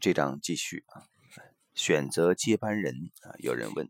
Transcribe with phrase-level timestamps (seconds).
[0.00, 1.08] 这张继续啊，
[1.74, 3.34] 选择接班人啊。
[3.38, 3.88] 有人问，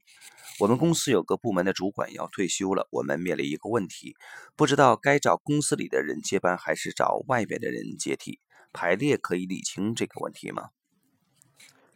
[0.59, 4.15] 我们公司有个部门的主管要退休了，我们面临一个问题，
[4.57, 8.41] 不知道该找公司里的人接班，还是找外边的人接替？
[8.73, 10.71] 排列可以理清这个问题吗？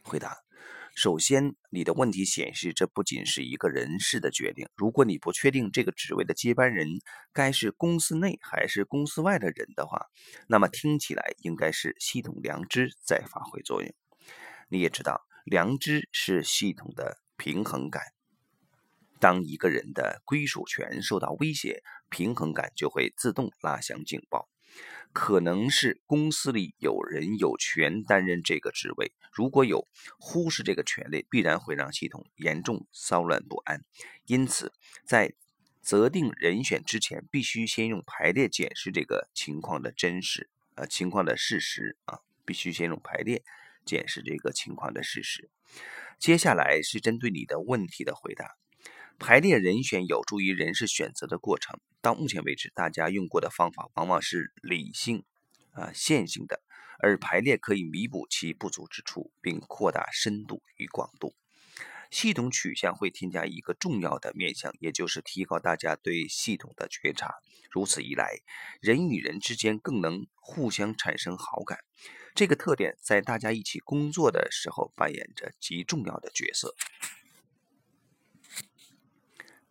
[0.02, 0.45] 回答。
[0.96, 4.66] 首先，你的问题显示，这不仅是一个人事的决定。
[4.74, 6.88] 如果你不确定这个职位的接班人
[7.34, 10.06] 该是公司内还是公司外的人的话，
[10.48, 13.94] 那么听起来应该是系统良知在发挥作用。
[14.70, 18.02] 你也知道，良知是系统的平衡感。
[19.20, 24.48] 当一个人的归属权受到威胁，平衡感就会自动拉响警报。
[25.12, 29.86] 可能是公司里有人有权担任这个职位，如果有
[30.18, 33.82] 忽视这个权利，必然会让系统严重骚乱不安。
[34.26, 34.72] 因此，
[35.04, 35.34] 在
[35.80, 43.42] 择定人选之前，必须先用排列检视这个情况的真实呃情况的事实啊，必须先用排列
[43.84, 45.48] 检视这个情况的事实。
[46.18, 48.56] 接下来是针对你的问题的回答。
[49.18, 51.80] 排列人选有助于人事选择的过程。
[52.02, 55.24] 到目前为止，大家用过的方法往往是理性、
[55.72, 56.60] 啊线性的，
[57.00, 61.34] 而排列可以弥补其不足之处，并扩大深度与广度。
[62.10, 67.34] 系统取向会添加一个重要的面向，也就是提高大家对系统的觉察。
[67.70, 68.38] 如此一来，
[68.80, 71.80] 人与人之间更能互相产生好感。
[72.34, 76.76] 这个特点在大家一起工作的时候扮演着极重要的角色。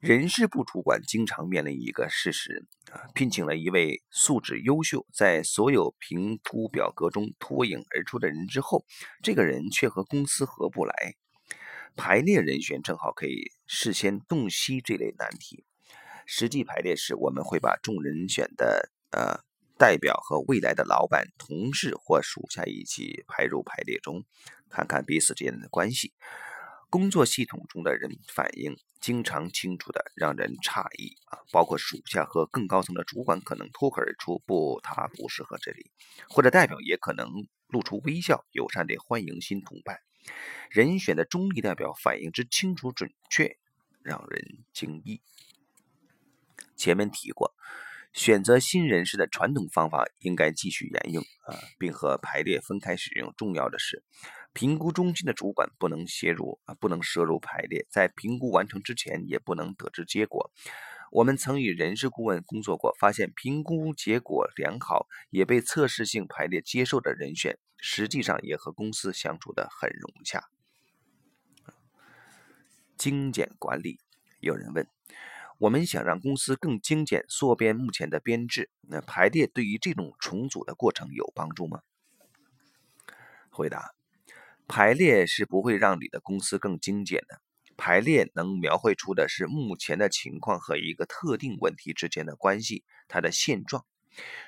[0.06, 8.86] 人事部主管经常面临一个事实啊，聘请了一位素质优秀、在所有评估表格中脱颖而出的人之后，
[9.24, 11.16] 这个人却和公司合不来。
[11.96, 15.66] 排列人选正好可以事先洞悉这类难题。
[16.28, 19.40] 实际排列时，我们会把众人选的呃
[19.76, 24.24] 代表和未来的老板、同事或属下一起排入排列中，
[24.70, 26.14] 看看彼此之间的关系。
[26.92, 35.92] 工作系统中的人反应经常清楚的让人诧异啊，包括属下和更高层的主管可能脱口而出“不，他不适合这里”，
[36.28, 37.30] 或者代表也可能
[37.68, 40.00] 露出微笑，友善地欢迎新同伴。
[40.72, 43.60] 人选的中立代表反应之清楚准确，
[44.02, 45.22] 让人惊异。
[46.76, 47.54] 前面提过。
[48.12, 53.34] 选择新人士的传统方法应该继续沿用啊，并和排列分开使用。
[53.36, 54.06] 重要的是，
[54.56, 60.50] 评估中心的主管不能介入啊，不能涉入排列，在评估完成之前也不能得知结果。
[61.12, 70.46] 我们曾与人事顾问工作过，发现评估结果良好，也被测试性排列接受的人选，实际上也和公司相处的很融洽。
[72.98, 74.00] 精简管理，
[74.40, 74.88] 有人问。
[75.58, 78.70] 我们想让公司更精简，缩编目前的编制。
[78.82, 81.82] 那排列对于这种重组的过程有帮助吗？
[83.50, 83.94] 回答：
[84.68, 87.42] 排列是不会让你的公司更精简的。
[87.78, 93.86] 排列能描绘出的是目前的情况和一个特定问题之间的关系，它的现状。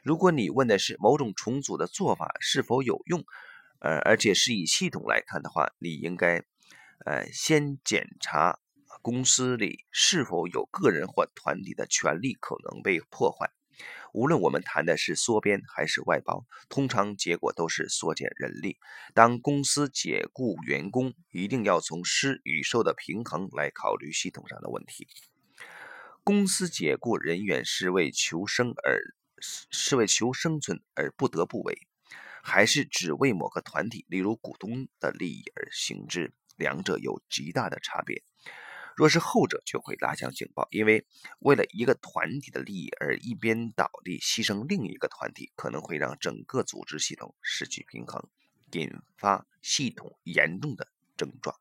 [0.01, 3.25] 如果你问的是某种重组的做法是否有用，
[3.79, 6.43] 呃，而且是以系统来看的话，你应该，
[7.05, 8.59] 呃，先检查。
[9.03, 13.51] 公司里是否有个人或团体的权利可能被破坏？
[14.13, 18.77] 无论我们谈的是缩编还是外包，通常结果都是缩减人力。
[19.13, 25.07] 当公司解雇员工，一定要从施与受的平衡来考虑系统上的问题。
[26.23, 28.99] 公司解雇人员是为求生而
[29.39, 31.87] 是为求生存而不得不为，
[32.41, 36.33] 还是只为某个团体，例如股东的利益而行之？
[36.55, 38.23] 两者有极大的差别。
[38.97, 41.05] 若是后者，就会拉响警报，因为
[41.37, 48.27] 为了一个团体的利益而一边倒地牺牲另一个团体，可能会让整个组织系统失去平衡，
[48.71, 51.55] 引发系统严重的症状。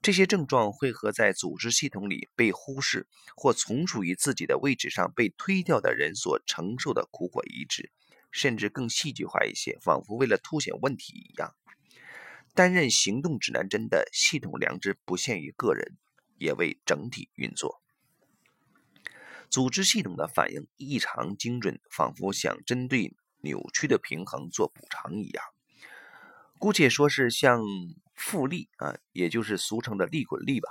[0.00, 7.90] 这些症状会和在组织系统里被忽视或从属于自己的位置上被推掉的人所承受的苦果一致，
[8.30, 11.56] 甚至更戏剧化一些，仿佛为了凸显问题一样。
[12.54, 15.96] 担任行动指南针的系统良知不限于个人。
[16.38, 17.82] 也为整体运作。
[19.50, 25.44] 组织系统的反应异常精准，仿佛想针对扭曲的平衡做补偿一样。
[26.58, 27.62] 姑且说是像
[28.14, 30.68] 复利啊，也就是俗称的利滚利吧。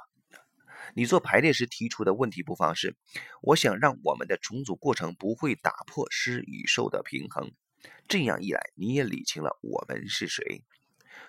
[0.94, 2.96] 你做排列时提出的问题不妨是：
[3.42, 7.52] 我想让我们的重组过程不会打破施与受的平衡。
[8.08, 10.64] 这样一来，你也理清了我们是谁。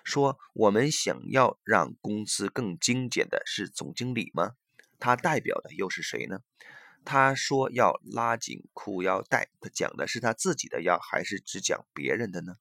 [0.03, 4.53] 说我们想要让公司更精简的是总经理吗？
[4.99, 6.39] 他代表的又是谁呢？
[7.05, 12.55] 他说要拉紧裤腰带，他讲的是他自己的腰，还是只讲别人的呢？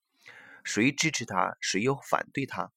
[0.62, 2.70] 谁支持他，谁又反对他？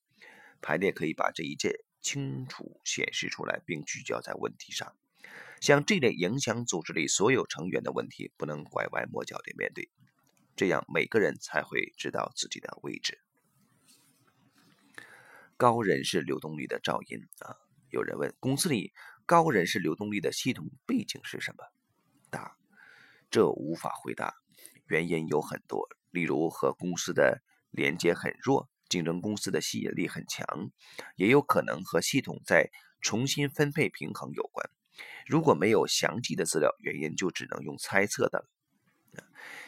[0.61, 4.95] 排列可以把这一切清楚显示出来，并聚焦在问题上。
[5.59, 9.89] 像这类影响组织里所有成员的问题，不能拐弯抹角地面对，
[10.55, 13.19] 这样每个人才会知道自己的位置。
[15.61, 17.55] 高人事流动率的噪音啊！
[17.91, 18.93] 有人问：公司里
[19.27, 21.63] 高人事流动率的系统背景是什么？
[22.31, 22.57] 答：
[23.29, 24.33] 这无法回答，
[24.87, 28.71] 原因有很多，例如和公司的连接很弱。
[28.89, 30.71] 竞争公司的吸引力很强，
[31.15, 34.67] 也有可能和系统在重新分配平衡有关。
[35.27, 38.49] 如果没有详细的资料，原因就只能用猜测的了。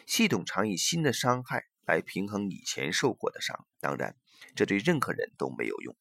[0.07, 4.15] 系统常以新的伤害来平衡以前受过的伤，当然，
[4.55, 5.95] 这对任何人都没有用。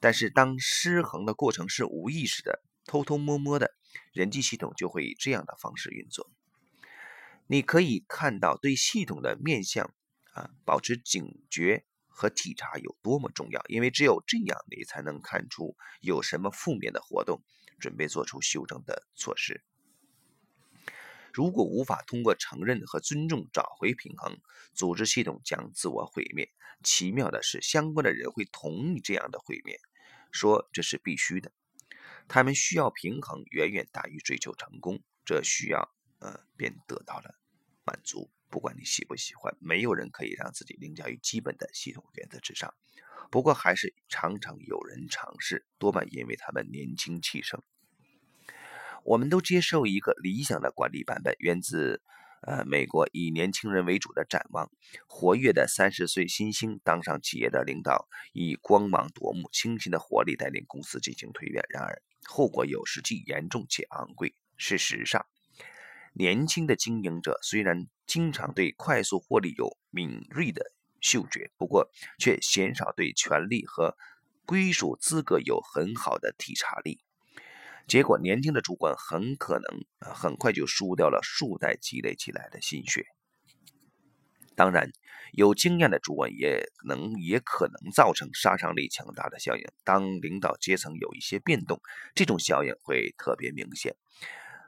[0.00, 3.74] 但是，当失衡的过程是无意识的、偷偷摸摸的，
[4.12, 6.30] 人际系统就会以这样的方式运作。
[7.46, 9.94] 你可以看到对系统的面向
[10.32, 11.84] 啊，保持警觉。
[12.14, 17.42] 和体察有多么重要，因为只有这样，你才能看出有什么负面的活动，
[17.80, 19.64] 准备做出修正的措施。
[21.32, 24.38] 如果无法通过承认和尊重找回平衡，
[24.74, 26.50] 组织系统将自我毁灭。
[26.82, 29.78] 奇妙的是，相关的人会同意这样的毁灭，
[30.30, 31.52] 说这是必须的。
[32.28, 35.88] 他们需要平衡远远大于追求成功，这需要
[36.18, 37.34] 呃便得到了
[37.84, 38.30] 满足。
[38.50, 42.74] 不管你喜不喜欢，没有人可以让自己凌驾于基本的系统原则之上。
[43.30, 47.62] 不过，还是常常有人尝试，多半因为他们年轻气盛。
[49.04, 52.00] 我们都接受一个理想的管理版本，源自
[52.42, 54.70] 呃美国以年轻人为主的展望。
[55.06, 61.64] 活跃的三十岁新星当上企业的领导，以光芒夺目、清新的活力带领公司进行推变。
[61.68, 64.34] 然而，后果有时既严重且昂贵。
[64.56, 65.26] 事实上，
[66.14, 73.96] 年轻的经营者虽然经常对快速获利有敏锐的嗅觉，不过却鲜少对权力和
[74.44, 77.02] 归属资格有很好的体察力。
[77.86, 83.06] 结果，年轻的主管很可能很快就输掉了数代积累起来的心血。
[84.54, 84.90] 当然，
[85.32, 89.64] 有经验的主管也能也可能造成杀伤力强大的效应。
[89.82, 91.80] 当领导阶层有一些变动，
[92.14, 93.96] 这种效应会特别明显。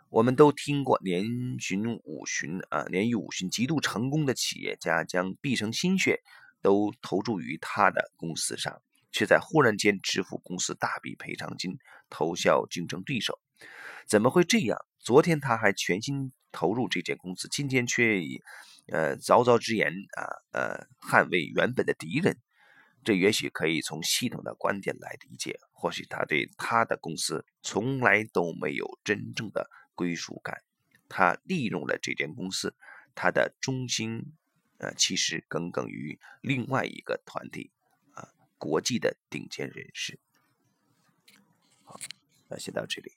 [0.08, 1.24] 我们都听过年
[1.60, 6.22] 旬五旬啊，年逾五旬极度成功的企业家将毕生心血
[6.62, 8.80] 都投注于他的公司上，
[9.12, 11.76] 却在忽然间支付公司大笔赔偿金，
[12.14, 13.40] 投效竞争对手。
[14.06, 14.78] 怎么会这样？
[15.00, 18.40] 昨天他还全心投入这间公司，今天却以
[18.86, 20.22] 呃凿凿之言啊
[20.52, 22.38] 呃捍卫原本的敌人。
[23.02, 29.68] 这也许可以从系统的观点来理解，或许他对他的公司从来都没有真正的。
[29.96, 30.60] 归属感，
[31.08, 32.74] 他利用了这间公司，
[33.14, 34.32] 他的中心，
[34.78, 37.70] 呃，其实耿耿于另外一个团体，
[38.14, 38.26] 啊，
[38.58, 40.18] 国际的顶尖人士。
[42.54, 43.10] 那先到这里。